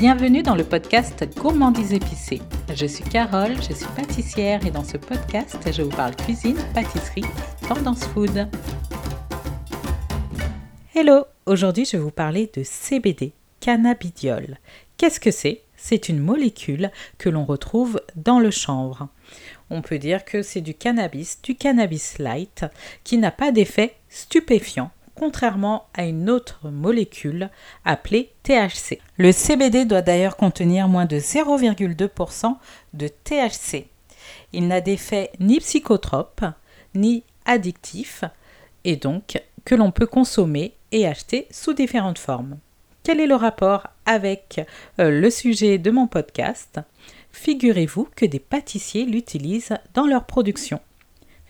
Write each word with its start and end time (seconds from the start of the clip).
Bienvenue 0.00 0.42
dans 0.42 0.54
le 0.54 0.64
podcast 0.64 1.28
Gourmandise 1.36 1.92
épicée. 1.92 2.40
Je 2.74 2.86
suis 2.86 3.04
Carole, 3.04 3.56
je 3.56 3.74
suis 3.74 3.86
pâtissière 3.94 4.64
et 4.64 4.70
dans 4.70 4.82
ce 4.82 4.96
podcast, 4.96 5.58
je 5.70 5.82
vous 5.82 5.90
parle 5.90 6.16
cuisine, 6.16 6.56
pâtisserie, 6.72 7.26
tendance 7.68 8.06
food. 8.06 8.48
Hello, 10.94 11.26
aujourd'hui 11.44 11.84
je 11.84 11.98
vais 11.98 12.02
vous 12.02 12.10
parler 12.10 12.50
de 12.56 12.62
CBD, 12.62 13.34
cannabidiol. 13.60 14.56
Qu'est-ce 14.96 15.20
que 15.20 15.30
c'est? 15.30 15.60
C'est 15.76 16.08
une 16.08 16.20
molécule 16.20 16.90
que 17.18 17.28
l'on 17.28 17.44
retrouve 17.44 18.00
dans 18.16 18.40
le 18.40 18.50
chanvre. 18.50 19.08
On 19.68 19.82
peut 19.82 19.98
dire 19.98 20.24
que 20.24 20.40
c'est 20.40 20.62
du 20.62 20.72
cannabis, 20.72 21.42
du 21.42 21.56
cannabis 21.56 22.18
light, 22.18 22.64
qui 23.04 23.18
n'a 23.18 23.30
pas 23.30 23.52
d'effet 23.52 23.96
stupéfiant 24.08 24.92
contrairement 25.20 25.84
à 25.92 26.06
une 26.06 26.30
autre 26.30 26.70
molécule 26.70 27.50
appelée 27.84 28.32
THC. 28.42 29.00
Le 29.18 29.32
CBD 29.32 29.84
doit 29.84 30.00
d'ailleurs 30.00 30.38
contenir 30.38 30.88
moins 30.88 31.04
de 31.04 31.18
0,2% 31.18 32.56
de 32.94 33.06
THC. 33.06 33.84
Il 34.54 34.66
n'a 34.66 34.80
d'effet 34.80 35.30
ni 35.38 35.58
psychotrope, 35.58 36.46
ni 36.94 37.22
addictif, 37.44 38.24
et 38.84 38.96
donc 38.96 39.42
que 39.66 39.74
l'on 39.74 39.90
peut 39.90 40.06
consommer 40.06 40.72
et 40.90 41.06
acheter 41.06 41.46
sous 41.50 41.74
différentes 41.74 42.18
formes. 42.18 42.56
Quel 43.02 43.20
est 43.20 43.26
le 43.26 43.34
rapport 43.34 43.88
avec 44.06 44.62
euh, 45.00 45.10
le 45.10 45.28
sujet 45.28 45.76
de 45.76 45.90
mon 45.90 46.06
podcast? 46.06 46.80
Figurez-vous 47.30 48.08
que 48.16 48.24
des 48.24 48.40
pâtissiers 48.40 49.04
l'utilisent 49.04 49.76
dans 49.92 50.06
leur 50.06 50.24
production. 50.24 50.80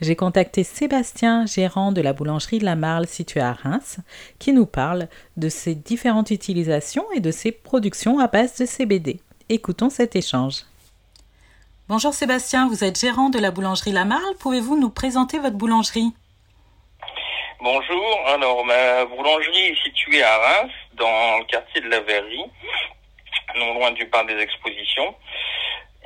J'ai 0.00 0.16
contacté 0.16 0.64
Sébastien, 0.64 1.45
gérant 1.45 1.92
de 1.92 2.00
la 2.00 2.14
boulangerie 2.14 2.59
La 2.59 2.74
Marle 2.74 3.06
située 3.06 3.40
à 3.40 3.52
Reims, 3.52 3.98
qui 4.38 4.54
nous 4.54 4.64
parle 4.64 5.09
de 5.36 5.50
ses 5.50 5.74
différentes 5.74 6.30
utilisations 6.30 7.04
et 7.14 7.20
de 7.20 7.30
ses 7.30 7.52
productions 7.52 8.18
à 8.18 8.26
base 8.26 8.56
de 8.59 8.65
CBD. 8.65 9.21
Écoutons 9.51 9.90
cet 9.90 10.16
échange. 10.16 10.62
Bonjour 11.87 12.15
Sébastien, 12.15 12.66
vous 12.66 12.82
êtes 12.82 12.98
gérant 12.98 13.28
de 13.28 13.38
la 13.38 13.51
boulangerie 13.51 13.93
La 13.93 14.06
Marle. 14.06 14.37
Pouvez-vous 14.38 14.80
nous 14.80 14.88
présenter 14.88 15.38
votre 15.38 15.56
boulangerie? 15.56 16.15
Bonjour, 17.60 18.21
alors 18.28 18.65
ma 18.65 19.04
boulangerie 19.04 19.66
est 19.66 19.84
située 19.84 20.23
à 20.23 20.38
Reims, 20.38 20.73
dans 20.95 21.40
le 21.40 21.45
quartier 21.45 21.82
de 21.82 21.88
la 21.88 22.01
Verrerie, 22.01 22.46
non 23.59 23.74
loin 23.74 23.90
du 23.90 24.06
parc 24.06 24.28
des 24.28 24.38
expositions. 24.38 25.15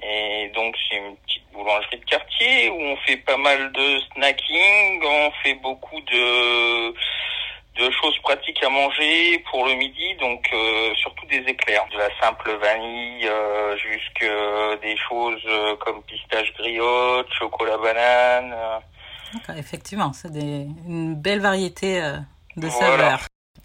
Et 0.07 0.51
donc 0.55 0.77
c'est 0.89 0.97
une 0.97 1.17
petite 1.17 1.43
boulangerie 1.53 1.99
de 1.99 2.05
quartier 2.05 2.71
où 2.71 2.81
on 2.81 2.97
fait 2.99 3.17
pas 3.19 3.37
mal 3.37 3.73
de 3.73 4.01
snacking, 4.13 5.03
on 5.03 5.31
fait 5.43 5.55
beaucoup 5.55 6.01
de 6.01 6.95
de 7.77 7.91
choses 7.91 8.17
pratiques 8.23 8.63
à 8.63 8.69
manger 8.69 9.43
pour 9.51 9.67
le 9.67 9.75
midi, 9.75 10.15
donc 10.21 10.49
euh, 10.53 10.95
surtout 10.95 11.27
des 11.27 11.39
éclairs, 11.39 11.85
de 11.93 11.99
la 11.99 12.09
simple 12.21 12.57
vanille 12.61 13.27
euh, 13.27 13.77
jusqu'à 13.77 14.77
des 14.81 14.97
choses 15.09 15.43
euh, 15.47 15.75
comme 15.77 16.03
pistache 16.03 16.53
griotte, 16.55 17.27
chocolat 17.37 17.79
banane. 17.79 18.55
effectivement, 19.57 20.13
c'est 20.13 20.29
une 20.29 21.15
belle 21.15 21.41
variété 21.41 22.01
de 22.57 22.69
saveurs. 22.69 23.21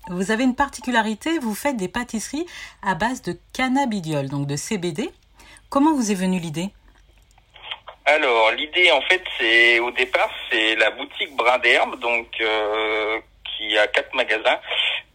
Vous 0.08 0.32
avez 0.32 0.44
une 0.44 0.56
particularité, 0.56 1.38
vous 1.38 1.54
faites 1.54 1.78
des 1.78 1.88
pâtisseries 1.88 2.48
à 2.82 2.96
base 2.96 3.22
de 3.22 3.38
cannabidiol, 3.54 4.28
donc 4.28 4.48
de 4.48 4.56
CBD. 4.56 5.12
Comment 5.70 5.94
vous 5.94 6.12
est 6.12 6.16
venue 6.16 6.40
l'idée? 6.40 6.70
Alors 8.06 8.50
l'idée 8.52 8.90
en 8.92 9.02
fait 9.02 9.22
c'est 9.38 9.80
au 9.80 9.92
départ 9.92 10.32
c'est 10.50 10.76
la 10.78 10.90
boutique 10.90 11.36
Brin 11.36 11.60
d'herbe 11.60 12.00
donc 12.00 12.26
euh, 12.42 13.20
qui 13.46 13.78
a 13.78 13.86
quatre 13.86 14.12
magasins 14.16 14.60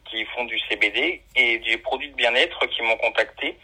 qui 0.08 0.24
font 0.26 0.44
du 0.44 0.56
CBD 0.68 1.20
et 1.34 1.58
des 1.58 1.76
produits 1.78 2.10
de 2.10 2.14
bien-être 2.14 2.66
qui 2.66 2.82
m'ont 2.82 2.96
contacté 2.98 3.58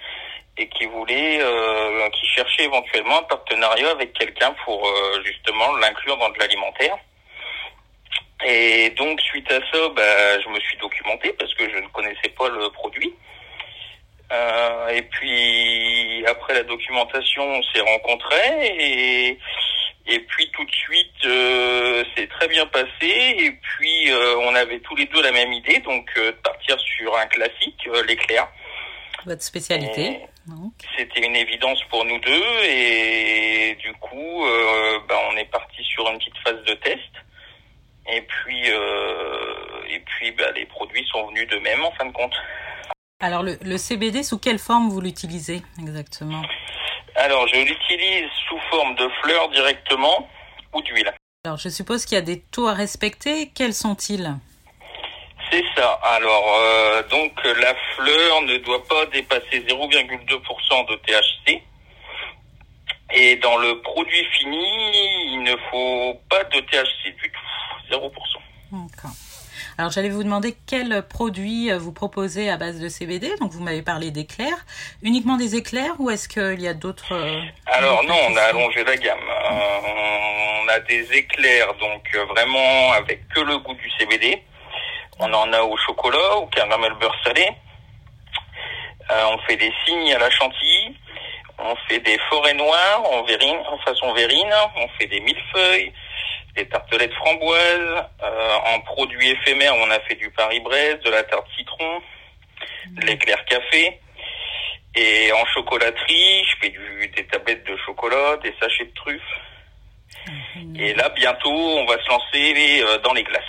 et 0.58 0.68
qui 0.68 0.86
voulaient 0.86 1.38
euh, 1.40 2.08
qui 2.10 2.26
cherchaient 2.26 2.64
éventuellement 2.64 3.20
un 3.20 3.22
partenariat 3.22 3.90
avec 3.90 4.12
quelqu'un 4.14 4.52
pour 4.64 4.84
euh, 4.88 5.22
justement 5.24 5.76
l'inclure 5.76 6.16
dans 6.16 6.30
de 6.30 6.38
l'alimentaire. 6.40 6.98
Et 8.44 8.90
donc 8.90 9.20
suite 9.20 9.50
à 9.52 9.60
ça, 9.70 9.88
bah, 9.94 10.40
je 10.40 10.48
me 10.48 10.58
suis 10.58 10.76
documenté 10.78 11.32
parce 11.34 11.54
que 11.54 11.70
je 11.70 11.76
ne 11.76 11.86
connaissais 11.88 12.30
pas 12.36 12.48
le 12.48 12.68
produit. 12.70 13.14
Euh, 14.32 14.88
et 14.88 15.02
puis 15.02 16.24
après 16.26 16.54
la 16.54 16.62
documentation, 16.62 17.42
on 17.42 17.62
s'est 17.62 17.80
rencontrés 17.80 18.76
et 18.78 19.38
et 20.06 20.18
puis 20.20 20.50
tout 20.52 20.64
de 20.64 20.72
suite, 20.72 21.26
euh, 21.26 22.02
c'est 22.16 22.28
très 22.28 22.48
bien 22.48 22.66
passé. 22.66 22.86
Et 23.02 23.52
puis 23.52 24.10
euh, 24.10 24.36
on 24.38 24.54
avait 24.54 24.80
tous 24.80 24.96
les 24.96 25.06
deux 25.06 25.22
la 25.22 25.32
même 25.32 25.52
idée, 25.52 25.78
donc 25.80 26.08
de 26.16 26.30
partir 26.42 26.78
sur 26.80 27.16
un 27.16 27.26
classique, 27.26 27.88
l'éclair. 28.06 28.48
Votre 29.26 29.42
spécialité. 29.42 30.20
C'était 30.96 31.24
une 31.24 31.36
évidence 31.36 31.82
pour 31.90 32.04
nous 32.04 32.18
deux 32.20 32.64
et 32.64 33.76
du 33.80 33.92
coup, 33.94 34.44
bah, 35.08 35.20
on 35.30 35.36
est 35.36 35.50
parti 35.50 35.84
sur 35.84 36.08
une 36.10 36.18
petite 36.18 36.38
phase 36.38 36.62
de 36.64 36.74
test. 36.74 36.98
Et 38.12 38.22
puis, 38.22 38.66
et 38.66 40.00
puis, 40.00 40.32
bah, 40.32 40.50
les 40.56 40.64
produits 40.66 41.06
sont 41.12 41.26
venus 41.28 41.46
d'eux-mêmes 41.48 41.84
en 41.84 41.92
fin 41.92 42.06
de 42.06 42.12
compte. 42.12 42.34
Le, 43.62 43.76
CBD, 43.76 44.22
sous 44.22 44.38
quelle 44.38 44.58
forme 44.58 44.88
vous 44.88 45.00
l'utilisez 45.00 45.62
exactement 45.80 46.42
Alors 47.16 47.46
je 47.48 47.56
l'utilise 47.56 48.28
sous 48.48 48.58
forme 48.70 48.94
de 48.96 49.08
fleurs 49.22 49.48
directement 49.50 50.28
ou 50.74 50.82
d'huile. 50.82 51.12
Alors 51.44 51.58
je 51.58 51.68
suppose 51.68 52.04
qu'il 52.04 52.16
y 52.16 52.18
a 52.18 52.22
des 52.22 52.40
taux 52.40 52.68
à 52.68 52.74
respecter. 52.74 53.50
Quels 53.54 53.74
sont-ils 53.74 54.34
C'est 55.50 55.64
ça. 55.76 55.98
Alors 56.02 56.54
euh, 56.58 57.02
donc 57.08 57.32
la 57.44 57.74
fleur 57.96 58.42
ne 58.42 58.58
doit 58.58 58.84
pas 58.84 59.06
dépasser 59.06 59.60
0,2% 59.66 60.88
de 60.88 60.96
THC. 60.96 61.62
Et 63.12 63.36
dans 63.36 63.56
le 63.56 63.80
produit 63.80 64.24
fini, 64.38 65.32
il 65.32 65.42
ne 65.42 65.56
faut 65.70 66.20
pas 66.28 66.44
de 66.44 66.60
THC 66.60 67.16
du 67.16 67.32
tout, 67.32 67.96
0%. 67.96 68.10
D'accord. 68.70 69.10
Alors 69.80 69.90
j'allais 69.90 70.10
vous 70.10 70.24
demander 70.24 70.54
quels 70.66 71.02
produits 71.08 71.72
euh, 71.72 71.78
vous 71.78 71.90
proposez 71.90 72.50
à 72.50 72.58
base 72.58 72.80
de 72.80 72.88
CBD. 72.90 73.34
Donc 73.40 73.52
vous 73.52 73.62
m'avez 73.62 73.80
parlé 73.80 74.10
d'éclairs. 74.10 74.66
Uniquement 75.02 75.38
des 75.38 75.56
éclairs 75.56 75.94
ou 75.98 76.10
est-ce 76.10 76.28
qu'il 76.28 76.60
y 76.60 76.68
a 76.68 76.74
d'autres 76.74 77.14
euh, 77.14 77.40
Alors 77.64 78.04
non, 78.04 78.14
on 78.28 78.36
a 78.36 78.42
allongé 78.42 78.84
la 78.84 78.94
gamme. 78.98 79.18
Euh, 79.18 80.62
on 80.62 80.68
a 80.68 80.80
des 80.80 81.10
éclairs 81.14 81.72
donc 81.80 82.14
vraiment 82.28 82.92
avec 82.92 83.26
que 83.28 83.40
le 83.40 83.56
goût 83.56 83.72
du 83.72 83.90
CBD. 83.98 84.42
On 85.18 85.32
en 85.32 85.50
a 85.50 85.62
au 85.62 85.78
chocolat, 85.78 86.36
au 86.36 86.46
caramel 86.48 86.92
beurre 87.00 87.16
salé. 87.24 87.48
on 89.08 89.38
fait 89.48 89.56
des 89.56 89.72
signes 89.86 90.12
à 90.12 90.18
la 90.18 90.28
chantilly. 90.28 90.94
On 91.58 91.74
fait 91.88 92.00
des 92.00 92.18
forêts 92.28 92.52
noires 92.52 93.02
en 93.10 93.20
en 93.20 93.78
façon 93.78 94.12
verrine. 94.12 94.52
On 94.76 94.88
fait 94.98 95.06
des 95.06 95.20
millefeuilles 95.20 95.90
des 96.56 96.66
tartelettes 96.66 97.14
framboises. 97.14 98.04
Euh, 98.22 98.74
en 98.74 98.80
produits 98.80 99.30
éphémères, 99.30 99.74
on 99.76 99.90
a 99.90 100.00
fait 100.00 100.16
du 100.16 100.30
Paris-Brest, 100.30 101.04
de 101.04 101.10
la 101.10 101.22
tarte 101.22 101.46
citron, 101.56 102.00
de 102.90 103.06
l'éclair 103.06 103.44
café. 103.46 104.00
Et 104.96 105.32
en 105.32 105.44
chocolaterie, 105.46 106.44
je 106.44 106.56
fais 106.60 106.70
du, 106.70 107.08
des 107.16 107.24
tablettes 107.26 107.64
de 107.66 107.76
chocolat, 107.86 108.36
des 108.42 108.54
sachets 108.60 108.86
de 108.86 108.94
truffes. 108.94 109.22
Mhm. 110.56 110.76
Et 110.76 110.94
là, 110.94 111.08
bientôt, 111.10 111.52
on 111.52 111.86
va 111.86 111.96
se 112.02 112.08
lancer 112.08 112.82
euh, 112.82 112.98
dans 112.98 113.12
les 113.12 113.22
glaces. 113.22 113.44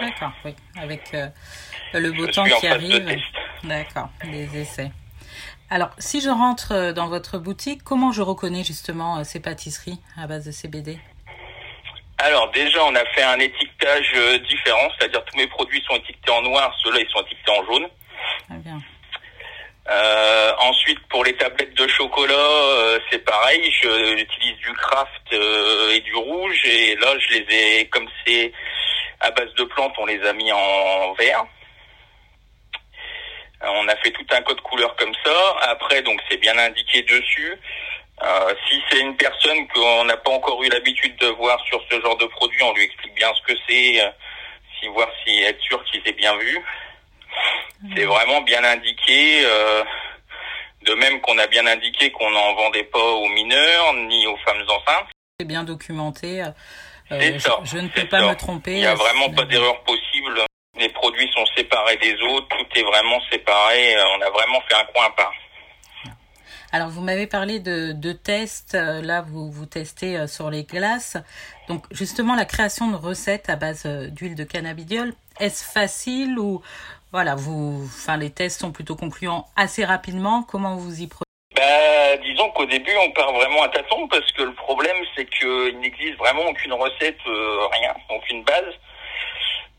D'accord, 0.00 0.32
oui, 0.44 0.54
avec 0.78 1.02
euh, 1.14 1.28
le 1.94 2.12
beau 2.12 2.26
temps 2.26 2.44
qui 2.44 2.66
arrive. 2.66 3.16
D'accord, 3.64 4.10
des 4.24 4.60
essais. 4.60 4.90
Alors, 5.70 5.90
si 5.98 6.20
je 6.20 6.28
rentre 6.28 6.92
dans 6.92 7.08
votre 7.08 7.38
boutique, 7.38 7.82
comment 7.82 8.12
je 8.12 8.20
reconnais 8.20 8.62
justement 8.62 9.24
ces 9.24 9.40
pâtisseries 9.40 9.98
à 10.18 10.26
base 10.26 10.44
de 10.44 10.50
CBD 10.50 10.98
alors 12.22 12.50
déjà, 12.52 12.84
on 12.84 12.94
a 12.94 13.04
fait 13.06 13.22
un 13.22 13.38
étiquetage 13.38 14.12
euh, 14.14 14.38
différent, 14.38 14.88
c'est-à-dire 14.96 15.24
tous 15.24 15.36
mes 15.36 15.48
produits 15.48 15.82
sont 15.88 15.96
étiquetés 15.96 16.30
en 16.30 16.42
noir, 16.42 16.72
ceux-là 16.82 17.00
ils 17.00 17.10
sont 17.10 17.22
étiquetés 17.22 17.50
en 17.50 17.64
jaune. 17.64 17.88
Bien. 18.48 18.80
Euh, 19.90 20.52
ensuite, 20.60 21.00
pour 21.08 21.24
les 21.24 21.34
tablettes 21.34 21.74
de 21.74 21.88
chocolat, 21.88 22.34
euh, 22.34 23.00
c'est 23.10 23.24
pareil. 23.24 23.60
J'utilise 23.72 24.56
du 24.58 24.72
craft 24.74 25.32
et 25.32 26.00
du 26.00 26.14
rouge. 26.14 26.64
Et 26.64 26.94
là, 26.96 27.08
je 27.18 27.34
les 27.34 27.46
ai, 27.50 27.88
comme 27.88 28.08
c'est 28.24 28.52
à 29.20 29.32
base 29.32 29.52
de 29.54 29.64
plantes, 29.64 29.94
on 29.98 30.06
les 30.06 30.22
a 30.24 30.32
mis 30.32 30.52
en 30.52 31.12
vert. 31.14 31.44
On 33.64 33.88
a 33.88 33.96
fait 33.96 34.10
tout 34.10 34.26
un 34.30 34.42
code 34.42 34.60
couleur 34.60 34.94
comme 34.96 35.14
ça. 35.24 35.56
Après, 35.62 36.02
donc 36.02 36.20
c'est 36.28 36.36
bien 36.36 36.56
indiqué 36.58 37.02
dessus. 37.02 37.58
Euh, 38.24 38.54
si 38.68 38.80
c'est 38.88 39.00
une 39.00 39.16
personne 39.16 39.66
qu'on 39.68 40.04
n'a 40.04 40.16
pas 40.16 40.30
encore 40.30 40.62
eu 40.62 40.68
l'habitude 40.68 41.16
de 41.16 41.26
voir 41.28 41.58
sur 41.66 41.82
ce 41.90 42.00
genre 42.00 42.16
de 42.18 42.26
produit, 42.26 42.62
on 42.62 42.72
lui 42.74 42.84
explique 42.84 43.14
bien 43.14 43.32
ce 43.34 43.52
que 43.52 43.58
c'est, 43.68 44.00
euh, 44.00 44.10
si 44.78 44.86
voir 44.88 45.08
si 45.24 45.42
être 45.42 45.60
sûr 45.62 45.82
qu'il 45.84 46.06
ait 46.06 46.12
bien 46.12 46.36
vu. 46.36 46.58
C'est 47.96 48.04
vraiment 48.04 48.40
bien 48.42 48.62
indiqué. 48.62 49.42
Euh, 49.44 49.82
de 50.82 50.94
même 50.94 51.20
qu'on 51.20 51.38
a 51.38 51.46
bien 51.46 51.64
indiqué 51.66 52.10
qu'on 52.10 52.30
n'en 52.30 52.54
vendait 52.54 52.84
pas 52.84 52.98
aux 52.98 53.28
mineurs 53.28 53.94
ni 53.94 54.26
aux 54.26 54.36
femmes 54.38 54.62
enceintes. 54.62 55.08
C'est 55.38 55.46
bien 55.46 55.64
documenté. 55.64 56.44
c'est 57.08 57.38
ça. 57.38 57.58
Je, 57.64 57.78
ne 57.78 57.88
peux 57.88 58.06
pas 58.06 58.20
me 58.28 58.34
tromper. 58.34 58.72
Il 58.72 58.78
n'y 58.78 58.86
a 58.86 58.94
vraiment 58.94 59.30
pas 59.30 59.44
d'erreur 59.44 59.80
possible. 59.84 60.40
Les 60.78 60.88
produits 60.88 61.30
sont 61.32 61.46
séparés 61.56 61.96
des 61.98 62.14
autres. 62.22 62.48
Tout 62.48 62.78
est 62.78 62.82
vraiment 62.82 63.20
séparé. 63.30 63.96
On 64.16 64.20
a 64.22 64.30
vraiment 64.30 64.60
fait 64.68 64.74
un 64.74 64.84
coin 64.86 65.06
à 65.06 65.10
part. 65.10 65.32
Alors, 66.74 66.88
vous 66.88 67.02
m'avez 67.02 67.26
parlé 67.26 67.60
de, 67.60 67.92
de 67.92 68.12
tests. 68.12 68.74
Euh, 68.74 69.02
là, 69.02 69.20
vous, 69.20 69.50
vous 69.50 69.66
testez 69.66 70.16
euh, 70.16 70.26
sur 70.26 70.48
les 70.48 70.64
glaces. 70.64 71.18
Donc, 71.68 71.84
justement, 71.90 72.34
la 72.34 72.46
création 72.46 72.90
de 72.90 72.96
recettes 72.96 73.50
à 73.50 73.56
base 73.56 73.82
euh, 73.84 74.06
d'huile 74.06 74.34
de 74.34 74.44
cannabidiol, 74.44 75.12
est-ce 75.38 75.70
facile 75.70 76.38
ou 76.38 76.62
voilà, 77.12 77.34
vous, 77.34 77.82
enfin, 77.84 78.16
les 78.16 78.30
tests 78.30 78.60
sont 78.60 78.72
plutôt 78.72 78.96
concluants 78.96 79.46
assez 79.54 79.84
rapidement? 79.84 80.44
Comment 80.44 80.76
vous 80.76 81.02
y 81.02 81.06
prenez 81.08 81.26
bah, 81.54 82.16
disons 82.22 82.50
qu'au 82.52 82.64
début, 82.64 82.96
on 83.06 83.12
part 83.12 83.30
vraiment 83.34 83.62
à 83.62 83.68
tâtons 83.68 84.08
parce 84.08 84.32
que 84.32 84.42
le 84.42 84.54
problème, 84.54 84.96
c'est 85.14 85.26
qu'il 85.26 85.78
n'existe 85.80 86.16
vraiment 86.16 86.46
aucune 86.46 86.72
recette, 86.72 87.18
rien, 87.26 87.94
aucune 88.08 88.42
base. 88.44 88.74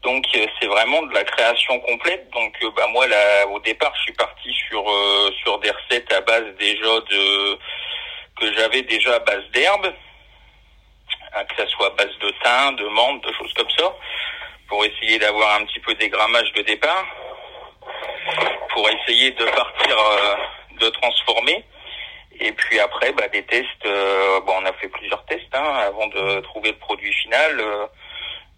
Donc 0.04 0.26
euh, 0.36 0.46
c'est 0.60 0.68
vraiment 0.68 1.02
de 1.04 1.14
la 1.14 1.24
création 1.24 1.80
complète. 1.80 2.30
Donc 2.32 2.54
euh, 2.62 2.70
bah 2.76 2.88
moi 2.92 3.08
là 3.08 3.48
au 3.48 3.60
départ 3.60 3.94
je 3.96 4.02
suis 4.02 4.14
parti 4.14 4.54
sur 4.68 4.84
euh, 4.90 5.32
sur 5.42 5.60
des 5.60 5.72
recettes 5.72 6.12
à 6.12 6.20
base 6.22 6.44
déjà 6.60 7.00
de 7.10 7.58
que 8.40 8.54
j'avais 8.54 8.82
déjà 8.82 9.16
à 9.16 9.20
base 9.20 9.44
d'herbes, 9.54 9.94
hein, 11.34 11.44
que 11.46 11.56
ça 11.56 11.68
soit 11.70 11.88
à 11.88 11.90
base 11.92 12.18
de 12.20 12.30
thym, 12.44 12.76
de 12.76 12.88
menthe, 12.90 13.24
de 13.24 13.34
choses 13.34 13.54
comme 13.54 13.70
ça, 13.78 13.96
pour 14.68 14.84
essayer 14.84 15.20
d'avoir 15.20 15.56
un 15.56 15.66
petit 15.66 15.80
peu 15.80 15.94
des 15.96 16.10
grammages 16.10 16.52
de 16.54 16.64
départ, 16.64 17.06
pour 18.74 18.90
essayer 18.90 19.32
de 19.32 19.46
partir 19.46 19.98
de 20.80 20.90
transformer. 20.90 21.64
Et 22.40 22.52
puis 22.52 22.80
après, 22.80 23.12
bah, 23.14 23.28
des 23.28 23.44
tests. 23.44 23.84
bon, 23.84 24.54
on 24.60 24.66
a 24.66 24.74
fait 24.74 24.88
plusieurs 24.90 25.24
tests 25.26 25.54
hein, 25.54 25.76
avant 25.88 26.08
de 26.08 26.42
trouver 26.42 26.72
le 26.72 26.78
produit 26.78 27.14
final. 27.14 27.62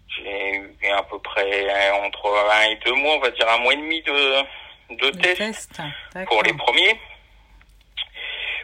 J'ai 0.08 0.54
eu 0.56 0.88
à 0.90 1.02
peu 1.02 1.18
près 1.18 1.90
entre 2.04 2.48
un 2.50 2.70
et 2.70 2.76
deux 2.76 2.94
mois, 2.94 3.16
on 3.16 3.20
va 3.20 3.30
dire 3.30 3.48
un 3.48 3.58
mois 3.58 3.72
et 3.72 3.76
demi 3.76 4.02
de, 4.02 4.42
de 4.90 5.10
tests 5.10 5.80
pour 6.28 6.42
les 6.42 6.54
premiers. 6.54 6.98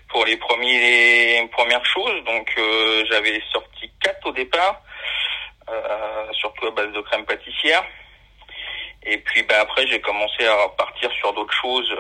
Pour 0.09 0.27
les 0.27 0.37
premiers, 0.37 1.49
premières 1.53 1.85
choses, 1.87 2.23
donc 2.25 2.47
euh, 2.59 3.03
j'avais 3.11 3.43
sorti 3.51 3.91
quatre 4.03 4.27
au 4.27 4.33
départ, 4.33 4.83
euh, 5.71 6.27
surtout 6.33 6.67
à 6.67 6.71
base 6.71 6.93
de 6.93 7.01
crème 7.01 7.25
pâtissière. 7.25 7.83
Et 9.05 9.17
puis 9.17 9.43
bah, 9.45 9.61
après 9.61 9.87
j'ai 9.87 10.03
commencé 10.03 10.47
à 10.47 10.69
partir 10.77 11.11
sur 11.13 11.33
d'autres 11.33 11.55
choses 11.55 11.97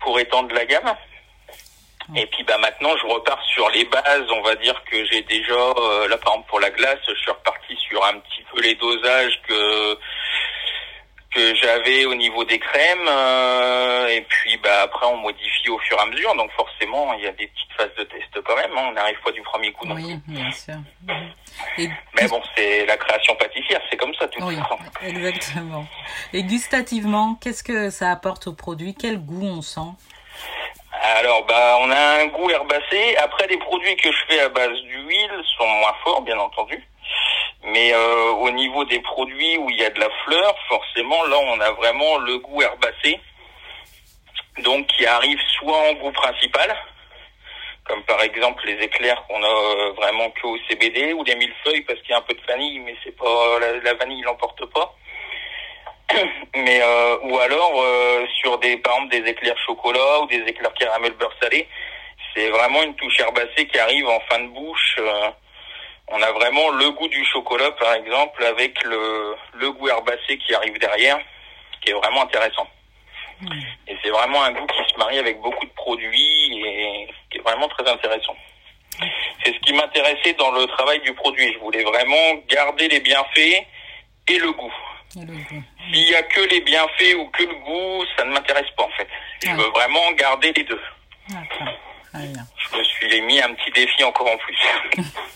pour 0.00 0.18
étendre 0.18 0.54
la 0.54 0.64
gamme. 0.64 0.94
Et 2.16 2.26
puis 2.26 2.42
bah 2.44 2.58
maintenant 2.58 2.96
je 2.96 3.06
repars 3.06 3.42
sur 3.44 3.68
les 3.70 3.84
bases, 3.84 4.30
on 4.30 4.40
va 4.40 4.54
dire 4.56 4.82
que 4.84 5.04
j'ai 5.04 5.22
déjà 5.22 5.54
euh, 5.54 6.08
là 6.08 6.16
par 6.16 6.32
exemple 6.34 6.48
glace, 6.72 6.98
je 7.08 7.14
suis 7.14 7.30
reparti 7.30 7.76
sur 7.88 8.04
un 8.04 8.18
petit 8.18 8.44
peu 8.52 8.60
les 8.60 8.74
dosages 8.74 9.40
que 9.48 9.98
que 11.34 11.54
j'avais 11.54 12.04
au 12.04 12.14
niveau 12.14 12.44
des 12.44 12.58
crèmes 12.58 13.08
euh, 13.08 14.06
et 14.08 14.20
puis 14.22 14.58
bah 14.58 14.82
après 14.82 15.06
on 15.06 15.16
modifie 15.16 15.70
au 15.70 15.78
fur 15.78 15.96
et 15.96 16.02
à 16.02 16.06
mesure 16.06 16.34
donc 16.36 16.50
forcément 16.52 17.14
il 17.14 17.24
y 17.24 17.26
a 17.26 17.32
des 17.32 17.46
petites 17.46 17.72
phases 17.74 17.94
de 17.96 18.04
test 18.04 18.28
quand 18.44 18.54
même 18.54 18.70
hein. 18.76 18.88
on 18.90 18.92
n'arrive 18.92 19.18
pas 19.24 19.32
du 19.32 19.40
premier 19.40 19.72
coup 19.72 19.86
non 19.86 19.94
oui 19.94 20.20
bien 20.26 20.50
sûr. 20.52 20.74
Mais 21.78 22.28
bon 22.28 22.42
c'est 22.54 22.84
la 22.84 22.96
création 22.98 23.34
pâtissière 23.36 23.80
c'est 23.90 23.96
comme 23.96 24.14
ça 24.14 24.28
tout 24.28 24.44
oui, 24.44 24.56
exactement. 25.02 25.86
Et 26.34 26.42
gustativement 26.42 27.36
qu'est-ce 27.40 27.64
que 27.64 27.88
ça 27.90 28.10
apporte 28.10 28.46
au 28.48 28.52
produit? 28.52 28.94
Quel 28.94 29.18
goût 29.18 29.46
on 29.46 29.62
sent? 29.62 29.80
Alors, 31.02 31.44
bah, 31.46 31.78
on 31.80 31.90
a 31.90 32.22
un 32.22 32.26
goût 32.26 32.48
herbacé. 32.50 33.16
Après, 33.16 33.46
les 33.48 33.58
produits 33.58 33.96
que 33.96 34.10
je 34.12 34.18
fais 34.28 34.40
à 34.40 34.48
base 34.48 34.78
d'huile 34.82 35.42
sont 35.58 35.66
moins 35.66 35.94
forts, 36.04 36.22
bien 36.22 36.38
entendu. 36.38 36.80
Mais 37.64 37.92
euh, 37.92 38.30
au 38.32 38.50
niveau 38.50 38.84
des 38.84 39.00
produits 39.00 39.58
où 39.58 39.68
il 39.70 39.76
y 39.76 39.84
a 39.84 39.90
de 39.90 39.98
la 39.98 40.08
fleur, 40.24 40.56
forcément, 40.68 41.24
là, 41.24 41.36
on 41.38 41.60
a 41.60 41.72
vraiment 41.72 42.18
le 42.18 42.38
goût 42.38 42.62
herbacé. 42.62 43.20
Donc, 44.58 44.86
qui 44.88 45.04
arrive 45.06 45.38
soit 45.58 45.76
en 45.76 45.94
goût 45.94 46.12
principal, 46.12 46.76
comme 47.84 48.02
par 48.04 48.22
exemple 48.22 48.62
les 48.66 48.84
éclairs 48.84 49.24
qu'on 49.26 49.42
a 49.42 49.46
euh, 49.46 49.92
vraiment 49.96 50.30
que 50.30 50.46
au 50.46 50.56
CBD, 50.68 51.14
ou 51.14 51.24
les 51.24 51.34
millefeuilles 51.34 51.82
parce 51.82 51.98
qu'il 52.00 52.10
y 52.10 52.14
a 52.14 52.18
un 52.18 52.22
peu 52.22 52.34
de 52.34 52.46
vanille, 52.46 52.78
mais 52.80 52.94
c'est 53.02 53.16
pas 53.16 53.58
la, 53.58 53.78
la 53.78 53.94
vanille 53.94 54.22
l'emporte 54.22 54.64
pas 54.66 54.94
mais 56.62 56.80
euh, 56.80 57.18
ou 57.24 57.38
alors 57.38 57.82
euh, 57.82 58.26
sur 58.40 58.58
des 58.58 58.76
par 58.78 58.94
exemple 58.94 59.12
des 59.12 59.30
éclairs 59.30 59.58
chocolat 59.66 60.20
ou 60.22 60.26
des 60.26 60.42
éclairs 60.46 60.72
caramel 60.74 61.12
beurre 61.12 61.34
salé 61.40 61.68
c'est 62.34 62.48
vraiment 62.50 62.82
une 62.82 62.94
touche 62.94 63.18
herbacée 63.20 63.66
qui 63.66 63.78
arrive 63.78 64.08
en 64.08 64.20
fin 64.20 64.40
de 64.40 64.48
bouche 64.48 64.96
euh, 64.98 65.30
on 66.08 66.22
a 66.22 66.32
vraiment 66.32 66.70
le 66.70 66.90
goût 66.90 67.08
du 67.08 67.24
chocolat 67.26 67.70
par 67.72 67.94
exemple 67.94 68.44
avec 68.44 68.82
le 68.84 69.36
le 69.54 69.72
goût 69.72 69.88
herbacé 69.88 70.38
qui 70.38 70.54
arrive 70.54 70.78
derrière 70.78 71.18
qui 71.80 71.90
est 71.90 71.94
vraiment 71.94 72.22
intéressant. 72.22 72.68
Mmh. 73.40 73.60
et 73.88 73.96
c'est 74.00 74.10
vraiment 74.10 74.44
un 74.44 74.52
goût 74.52 74.66
qui 74.66 74.92
se 74.92 74.96
marie 74.98 75.18
avec 75.18 75.40
beaucoup 75.40 75.66
de 75.66 75.72
produits 75.72 76.62
et 76.64 77.08
qui 77.28 77.38
est 77.38 77.40
vraiment 77.40 77.66
très 77.66 77.90
intéressant. 77.90 78.36
C'est 79.42 79.52
ce 79.52 79.58
qui 79.60 79.72
m'intéressait 79.72 80.34
dans 80.34 80.52
le 80.52 80.64
travail 80.66 81.00
du 81.00 81.12
produit. 81.12 81.52
Je 81.52 81.58
voulais 81.58 81.82
vraiment 81.82 82.34
garder 82.46 82.86
les 82.86 83.00
bienfaits 83.00 83.66
et 84.28 84.38
le 84.38 84.52
goût 84.52 84.72
s'il 85.92 86.08
y 86.08 86.14
a 86.14 86.22
que 86.22 86.40
les 86.40 86.60
bienfaits 86.60 87.14
ou 87.18 87.26
que 87.26 87.42
le 87.42 87.54
goût, 87.54 88.04
ça 88.16 88.24
ne 88.24 88.32
m'intéresse 88.32 88.70
pas 88.76 88.84
en 88.84 88.90
fait. 88.90 89.08
Je 89.44 89.50
veux 89.50 89.70
vraiment 89.70 90.10
garder 90.12 90.52
les 90.52 90.64
deux. 90.64 90.80
Je 91.28 92.76
me 92.76 92.84
suis 92.84 93.20
mis 93.22 93.40
un 93.40 93.54
petit 93.54 93.70
défi 93.72 94.04
encore 94.04 94.30
en 94.30 94.36
plus. 94.36 94.58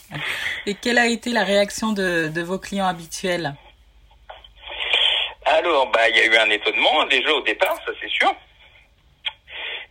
Et 0.66 0.74
quelle 0.74 0.98
a 0.98 1.06
été 1.06 1.30
la 1.30 1.44
réaction 1.44 1.92
de, 1.92 2.28
de 2.28 2.42
vos 2.42 2.58
clients 2.58 2.86
habituels? 2.86 3.54
Alors, 5.44 5.86
bah, 5.90 6.08
il 6.08 6.16
y 6.16 6.20
a 6.20 6.26
eu 6.26 6.36
un 6.36 6.50
étonnement 6.50 7.04
déjà 7.06 7.32
au 7.32 7.40
départ, 7.42 7.76
ça 7.86 7.92
c'est 8.00 8.10
sûr. 8.10 8.34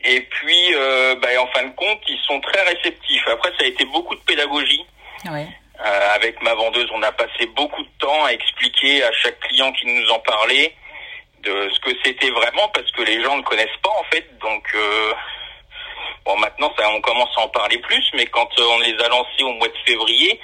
Et 0.04 0.22
puis, 0.22 0.76
euh, 0.76 1.16
bah, 1.16 1.30
en 1.40 1.48
fin 1.48 1.64
de 1.64 1.74
compte, 1.76 2.00
ils 2.08 2.20
sont 2.28 2.40
très 2.42 2.62
réceptifs. 2.64 3.28
Après, 3.28 3.50
ça 3.58 3.64
a 3.64 3.68
été 3.68 3.86
beaucoup 3.86 4.16
de 4.16 4.22
pédagogie. 4.22 4.86
Ouais. 5.32 5.48
Euh, 5.83 6.16
avec 6.16 6.42
ma 6.42 6.54
vendeuse, 6.54 6.89
on 6.94 7.04
a 7.04 7.12
passé 7.12 7.45
beaucoup 7.56 7.83
de 7.83 7.89
temps 8.00 8.24
à 8.25 8.31
expliquer 8.31 9.04
à 9.04 9.12
chaque 9.12 9.39
client 9.42 9.72
qui 9.74 9.86
nous 9.88 10.10
en 10.10 10.19
parlait 10.19 10.74
de 11.44 11.69
ce 11.74 11.80
que 11.81 11.92
c'était 12.04 12.30
vraiment 12.31 12.68
parce 12.74 12.89
que 12.92 13.01
les 13.04 13.22
gens 13.22 13.38
ne 13.38 13.44
connaissent 13.44 13.81
pas 13.83 13.89
en 13.89 14.04
fait. 14.06 14.25
Donc 14.39 14.63
euh, 14.74 15.13
bon, 16.25 16.38
maintenant 16.38 16.72
ça, 16.77 16.89
on 16.89 17.01
commence 17.01 17.30
à 17.38 17.42
en 17.42 17.50
parler 17.50 17.77
plus, 17.80 18.10
mais 18.13 18.25
quand 18.27 18.48
euh, 18.57 18.63
on 18.72 18.80
les 18.80 18.95
a 19.04 19.10
lancés 19.10 19.44
au 19.44 19.51
mois 19.51 19.68
de 19.68 19.77
février, 19.86 20.39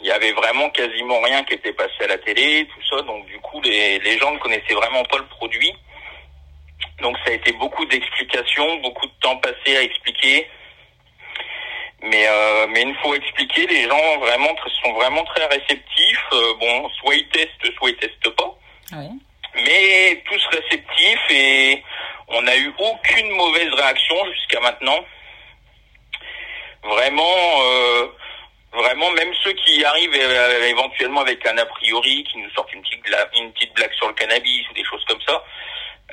il 0.00 0.06
y 0.06 0.10
avait 0.10 0.32
vraiment 0.32 0.68
quasiment 0.70 1.20
rien 1.20 1.44
qui 1.44 1.54
était 1.54 1.72
passé 1.72 1.94
à 2.00 2.08
la 2.08 2.18
télé, 2.18 2.66
tout 2.66 2.96
ça. 2.96 3.02
Donc 3.02 3.26
du 3.26 3.38
coup, 3.38 3.60
les, 3.62 4.00
les 4.00 4.18
gens 4.18 4.32
ne 4.32 4.38
connaissaient 4.38 4.74
vraiment 4.74 5.04
pas 5.04 5.18
le 5.18 5.26
produit. 5.26 5.72
Donc 7.00 7.16
ça 7.24 7.30
a 7.30 7.34
été 7.34 7.52
beaucoup 7.52 7.84
d'explications, 7.86 8.76
beaucoup 8.78 9.06
de 9.06 9.12
temps 9.20 9.36
passé 9.36 9.76
à 9.76 9.82
expliquer. 9.82 10.48
Mais 12.04 12.26
euh, 12.28 12.66
mais 12.68 12.82
il 12.82 12.94
faut 13.02 13.14
expliquer, 13.14 13.66
les 13.66 13.88
gens 13.88 14.18
vraiment 14.18 14.54
sont 14.82 14.92
vraiment 14.92 15.24
très 15.24 15.46
réceptifs. 15.46 16.24
Euh, 16.32 16.54
bon, 16.60 16.88
soit 17.00 17.14
ils 17.14 17.28
testent, 17.28 17.74
soit 17.78 17.90
ils 17.90 17.96
testent 17.96 18.36
pas. 18.36 18.54
Oui. 18.92 19.08
Mais 19.54 20.22
tous 20.26 20.46
réceptifs 20.48 21.30
et 21.30 21.82
on 22.28 22.42
n'a 22.42 22.56
eu 22.56 22.72
aucune 22.78 23.30
mauvaise 23.30 23.72
réaction 23.72 24.16
jusqu'à 24.32 24.60
maintenant. 24.60 25.04
Vraiment, 26.82 27.62
euh, 27.62 28.06
vraiment, 28.72 29.10
même 29.12 29.32
ceux 29.42 29.52
qui 29.52 29.82
arrivent 29.84 30.14
euh, 30.14 30.68
éventuellement 30.68 31.20
avec 31.20 31.46
un 31.46 31.56
a 31.56 31.64
priori, 31.64 32.24
qui 32.24 32.38
nous 32.38 32.50
sortent 32.50 32.72
une 32.74 32.82
petite, 32.82 33.06
une 33.38 33.52
petite 33.52 33.74
blague 33.74 33.92
sur 33.94 34.08
le 34.08 34.14
cannabis 34.14 34.68
ou 34.70 34.74
des 34.74 34.84
choses 34.84 35.04
comme 35.06 35.20
ça, 35.26 35.42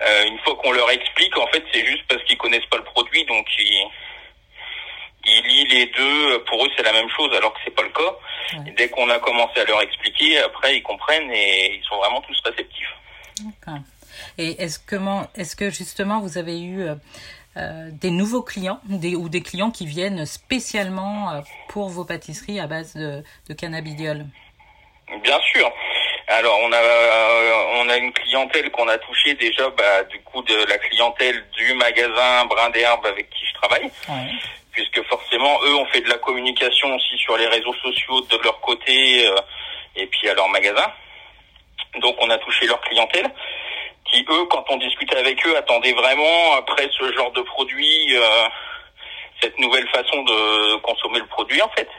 euh, 0.04 0.26
une 0.26 0.40
fois 0.40 0.56
qu'on 0.56 0.72
leur 0.72 0.90
explique, 0.90 1.38
en 1.38 1.48
fait, 1.48 1.64
c'est 1.74 1.86
juste 1.86 2.04
parce 2.08 2.24
qu'ils 2.24 2.38
connaissent 2.38 2.66
pas 2.68 2.78
le 2.78 2.84
produit, 2.84 3.26
donc 3.26 3.46
ils 3.60 3.86
lient 5.52 5.68
les 5.68 5.86
deux, 5.88 6.44
pour 6.46 6.66
eux 6.66 6.70
c'est 6.76 6.84
la 6.84 6.94
même 6.94 7.10
chose 7.10 7.34
alors 7.36 7.54
que 7.54 7.60
c'est 7.64 7.76
pas 7.76 7.84
le 7.84 7.90
cas. 7.90 8.72
dès 8.78 8.90
qu'on 8.90 9.10
a 9.10 9.20
commencé 9.20 9.60
à 9.60 9.66
leur 9.66 9.82
expliquer, 9.82 10.40
après 10.40 10.78
ils 10.78 10.84
comprennent 10.84 11.32
et 11.32 11.76
ils 11.76 11.84
sont 11.84 11.98
vraiment 11.98 12.22
tous 12.22 12.40
réceptifs. 12.46 12.94
D'accord. 13.44 13.80
Et 14.38 14.62
est-ce 14.62 14.80
que, 14.80 14.96
est 15.36 15.56
que 15.56 15.70
justement 15.70 16.20
vous 16.20 16.38
avez 16.38 16.60
eu 16.62 16.84
euh, 16.84 16.96
euh, 17.58 17.90
des 17.92 18.12
nouveaux 18.12 18.42
clients 18.42 18.80
des, 18.86 19.16
ou 19.16 19.30
des 19.30 19.42
clients 19.42 19.72
qui 19.72 19.86
viennent 19.86 20.26
spécialement 20.26 21.32
euh, 21.32 21.42
pour 21.70 21.90
vos 21.90 22.06
pâtisseries 22.06 22.60
à 22.60 22.68
base 22.68 22.96
de, 22.96 23.24
de 23.50 23.54
cannabidiol? 23.54 24.26
Bien 25.24 25.40
sûr. 25.52 25.72
Alors 26.28 26.58
on 26.62 26.72
a 26.72 26.82
on 27.84 27.90
a 27.90 27.98
une 27.98 28.14
clientèle 28.14 28.72
qu'on 28.72 28.88
a 28.88 28.98
touchée 28.98 29.34
déjà 29.34 29.70
bah, 29.72 30.04
du 30.10 30.20
coup 30.22 30.42
de 30.44 30.56
la 30.70 30.78
clientèle 30.78 31.44
du 31.52 31.74
magasin 31.74 32.46
Brin 32.46 32.70
d'herbe 32.70 33.06
avec 33.06 33.30
qui 33.30 33.46
je 33.46 33.54
travaille. 33.56 33.92
Ouais 34.08 34.32
puisque 34.82 35.08
forcément 35.08 35.60
eux 35.64 35.76
ont 35.76 35.86
fait 35.88 36.02
de 36.02 36.10
la 36.10 36.18
communication 36.18 36.96
aussi 36.96 37.18
sur 37.18 37.38
les 37.38 37.46
réseaux 37.48 37.74
sociaux 37.76 38.22
de 38.22 38.38
leur 38.44 38.60
côté 38.62 39.28
euh, 39.28 39.36
et 39.96 40.08
puis 40.08 40.28
à 40.28 40.34
leur 40.34 40.50
magasin. 40.50 40.92
Donc 42.00 42.16
on 42.20 42.30
a 42.30 42.38
touché 42.40 42.66
leur 42.66 42.82
clientèle 42.82 43.30
qui 44.06 44.26
eux 44.28 44.46
quand 44.46 44.66
on 44.70 44.78
discutait 44.78 45.18
avec 45.18 45.46
eux 45.46 45.56
attendaient 45.56 45.94
vraiment 45.94 46.56
après 46.58 46.90
ce 46.98 47.12
genre 47.14 47.32
de 47.32 47.42
produit 47.42 48.18
euh, 48.18 48.48
cette 49.42 49.58
nouvelle 49.60 49.88
façon 49.90 50.24
de 50.24 50.76
consommer 50.78 51.20
le 51.20 51.28
produit 51.28 51.62
en 51.62 51.70
fait. 51.70 51.90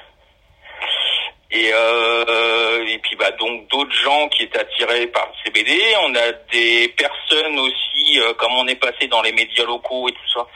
Et, 1.53 1.71
euh, 1.73 2.87
et 2.87 2.99
puis 2.99 3.15
bah 3.15 3.31
donc 3.33 3.69
d'autres 3.69 3.95
gens 3.95 4.29
qui 4.29 4.45
étaient 4.45 4.59
attirés 4.59 5.07
par 5.09 5.29
le 5.29 5.33
CBD. 5.45 5.79
On 6.03 6.15
a 6.17 6.33
des 6.51 6.89
personnes 6.97 7.59
aussi, 7.59 8.19
comme 8.39 8.53
on 8.55 8.67
est 8.67 8.75
passé 8.75 9.07
dans 9.07 9.23
les 9.23 9.33
médias 9.33 9.65
locaux 9.65 10.09
et 10.09 10.13
tout 10.13 10.29
ça, 10.35 10.47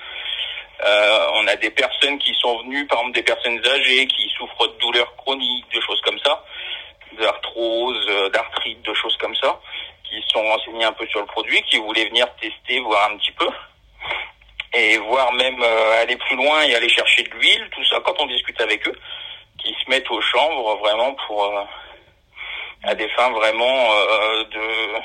Euh, 0.85 1.26
on 1.35 1.47
a 1.47 1.56
des 1.56 1.71
personnes 1.71 2.18
qui 2.18 2.35
sont 2.35 2.59
venues, 2.62 2.87
par 2.87 2.99
exemple 2.99 3.16
des 3.16 3.23
personnes 3.23 3.61
âgées 3.66 4.06
qui 4.06 4.28
souffrent 4.37 4.68
de 4.68 4.78
douleurs 4.78 5.14
chroniques, 5.16 5.64
de 5.73 5.80
choses 5.80 6.00
comme 6.02 6.18
ça, 6.18 6.45
d'arthrose, 7.18 8.06
euh, 8.11 8.28
d'arthrite, 8.30 8.83
de 8.83 8.95
choses 8.95 9.16
comme 9.16 9.35
ça, 9.37 9.59
qui 10.04 10.23
sont 10.28 10.42
renseignés 10.42 10.85
un 10.85 10.92
peu 10.92 11.06
sur 11.06 11.21
le 11.21 11.26
produit, 11.26 11.62
qui 11.62 11.78
voulaient 11.78 12.06
venir 12.06 12.26
tester, 12.37 12.80
voir 12.80 13.11
un 13.11 13.16
petit 13.16 13.33
peu, 13.33 13.49
et 14.75 14.99
voir 14.99 15.33
même 15.33 15.62
euh, 15.62 16.02
aller 16.02 16.16
plus 16.16 16.37
loin 16.37 16.62
et 16.62 16.75
aller 16.75 16.88
chercher 16.90 17.23
de 17.23 17.30
l'huile, 17.30 17.68
tout 17.73 17.85
ça, 17.87 18.00
quand 18.04 18.21
on 18.21 18.26
discute 18.26 18.61
avec 18.61 18.87
eux, 18.87 18.99
qui 19.59 19.75
se 19.75 19.90
mettent 19.90 20.11
au 20.11 20.21
chanvre 20.21 20.76
vraiment 20.76 21.14
pour 21.26 21.45
euh, 21.45 21.64
à 22.85 22.95
des 22.95 23.09
fins 23.11 23.30
vraiment 23.30 23.88
de 24.52 25.00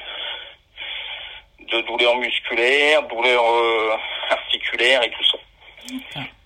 de 1.59 1.81
douleurs 1.81 2.17
musculaires, 2.17 3.01
douleurs 3.03 3.97
articulaires 4.29 5.01
et 5.03 5.11
tout 5.11 5.23
ça. 5.23 5.37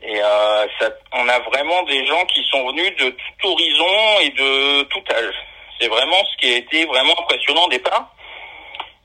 Et 0.02 0.22
euh, 0.22 0.68
on 1.14 1.28
a 1.28 1.40
vraiment 1.40 1.84
des 1.84 2.06
gens 2.06 2.26
qui 2.26 2.44
sont 2.50 2.68
venus 2.68 2.96
de 2.98 3.10
tout 3.40 3.48
horizon 3.48 4.20
et 4.22 4.30
de 4.30 4.84
tout 4.84 5.04
âge. 5.12 5.36
C'est 5.80 5.88
vraiment 5.88 6.24
ce 6.32 6.38
qui 6.38 6.54
a 6.54 6.58
été 6.58 6.86
vraiment 6.86 7.20
impressionnant 7.20 7.66
au 7.66 7.70
départ 7.70 8.16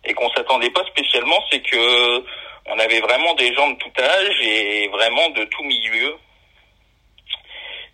et 0.04 0.14
qu'on 0.14 0.30
s'attendait 0.30 0.70
pas 0.70 0.84
spécialement, 0.86 1.42
c'est 1.50 1.60
que 1.60 2.24
on 2.66 2.78
avait 2.78 3.00
vraiment 3.00 3.34
des 3.34 3.52
gens 3.54 3.70
de 3.70 3.76
tout 3.76 3.92
âge 3.98 4.40
et 4.42 4.88
vraiment 4.88 5.28
de 5.30 5.44
tout 5.44 5.64
milieu. 5.64 6.16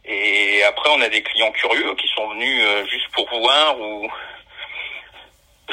Et 0.04 0.62
après, 0.64 0.90
on 0.90 1.00
a 1.00 1.08
des 1.08 1.22
clients 1.22 1.50
curieux 1.52 1.94
qui 1.94 2.06
sont 2.14 2.28
venus 2.30 2.60
euh, 2.62 2.86
juste 2.86 3.08
pour 3.12 3.28
voir 3.28 3.80
ou 3.80 4.08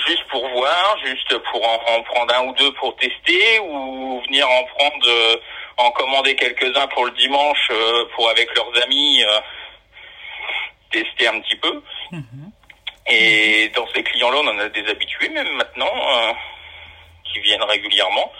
juste 0.08 0.24
pour 0.30 0.48
voir, 0.50 0.98
juste 1.03 1.38
pour 1.51 1.68
en, 1.68 2.01
prendre 2.03 2.34
un 2.34 2.48
ou 2.48 2.53
deux 2.53 2.72
pour 2.74 2.96
tester 2.96 3.60
ou 3.60 4.22
venir 4.25 4.50
en 4.50 4.63
prendre 4.63 5.08
euh, 5.08 5.36
en 5.77 5.92
commander 5.92 6.36
quelques-uns 6.36 6.88
pour 6.88 7.06
le 7.06 7.12
dimanche 7.12 7.68
euh, 7.72 8.06
pour 8.15 8.30
avec 8.30 8.53
leurs 8.56 8.72
amis 8.84 9.24
euh, 9.24 9.39
tester 10.92 11.27
un 11.27 11.39
petit 11.42 11.56
peu. 11.56 11.82
Mhm. 12.12 12.51
Et 13.08 13.70
dans 13.75 13.88
ces 13.94 14.03
clients-là, 14.03 14.38
on 14.44 14.48
en 14.48 14.60
a 14.60 14.70
des 14.70 14.86
habitués 14.88 15.30
même 15.30 15.51
maintenant 15.56 15.92
euh, 15.94 16.32
qui 17.25 17.39
viennent 17.42 17.63
régulièrement. 17.63 18.32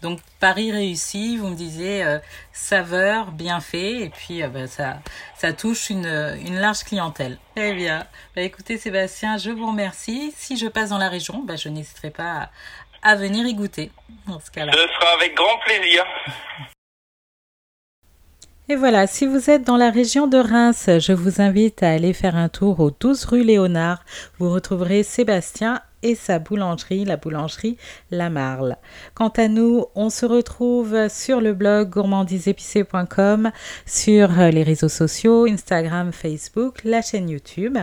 Donc 0.00 0.20
Paris 0.38 0.72
réussi, 0.72 1.36
vous 1.36 1.48
me 1.48 1.54
disiez 1.54 2.02
saveur, 2.52 3.32
bien 3.32 3.60
fait, 3.60 4.00
et 4.00 4.08
puis 4.08 4.42
bah, 4.44 4.66
ça, 4.66 4.96
ça 5.34 5.52
touche 5.52 5.90
une, 5.90 6.06
une 6.46 6.58
large 6.58 6.84
clientèle. 6.84 7.36
Très 7.54 7.74
bien. 7.74 8.06
Bah, 8.34 8.40
écoutez 8.40 8.78
Sébastien, 8.78 9.36
je 9.36 9.50
vous 9.50 9.66
remercie. 9.66 10.32
Si 10.34 10.56
je 10.56 10.68
passe 10.68 10.88
dans 10.88 10.96
la 10.96 11.10
région, 11.10 11.42
bah, 11.44 11.56
je 11.56 11.68
n'hésiterai 11.68 12.08
pas 12.08 12.48
à 13.02 13.16
venir 13.16 13.46
y 13.46 13.54
goûter 13.54 13.90
dans 14.26 14.40
ce 14.40 14.50
cas-là. 14.50 14.72
Ce 14.72 14.78
sera 14.78 15.14
avec 15.14 15.34
grand 15.34 15.58
plaisir. 15.64 16.04
Et 18.70 18.76
voilà, 18.76 19.08
si 19.08 19.26
vous 19.26 19.50
êtes 19.50 19.66
dans 19.66 19.76
la 19.76 19.90
région 19.90 20.28
de 20.28 20.38
Reims, 20.38 20.88
je 21.00 21.12
vous 21.12 21.40
invite 21.40 21.82
à 21.82 21.90
aller 21.90 22.12
faire 22.12 22.36
un 22.36 22.48
tour 22.48 22.78
au 22.78 22.92
12 22.92 23.24
rue 23.24 23.42
Léonard. 23.42 24.04
Vous 24.38 24.48
retrouverez 24.48 25.02
Sébastien 25.02 25.80
et 26.04 26.14
sa 26.14 26.38
boulangerie, 26.38 27.04
la 27.04 27.16
boulangerie 27.16 27.76
La 28.12 28.30
Marle. 28.30 28.76
Quant 29.14 29.30
à 29.30 29.48
nous, 29.48 29.86
on 29.96 30.08
se 30.08 30.24
retrouve 30.24 31.08
sur 31.08 31.40
le 31.40 31.52
blog 31.52 31.90
gourmandisépicé.com, 31.90 33.50
sur 33.86 34.28
les 34.28 34.62
réseaux 34.62 34.88
sociaux, 34.88 35.46
Instagram, 35.46 36.12
Facebook, 36.12 36.84
la 36.84 37.02
chaîne 37.02 37.28
YouTube 37.28 37.76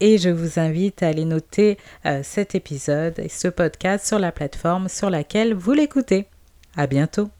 et 0.00 0.18
je 0.18 0.28
vous 0.28 0.58
invite 0.58 1.02
à 1.02 1.08
aller 1.08 1.24
noter 1.24 1.78
euh, 2.06 2.20
cet 2.22 2.54
épisode 2.54 3.18
et 3.18 3.28
ce 3.28 3.48
podcast 3.48 4.06
sur 4.06 4.18
la 4.18 4.32
plateforme 4.32 4.88
sur 4.88 5.10
laquelle 5.10 5.54
vous 5.54 5.72
l'écoutez. 5.72 6.26
À 6.76 6.86
bientôt! 6.86 7.30